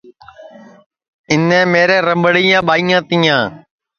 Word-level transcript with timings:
اِنے 1.31 1.59
میرے 1.73 1.97
رمڑیاں 2.07 2.61
ٻائیاں 2.67 3.01
تیا 3.09 3.37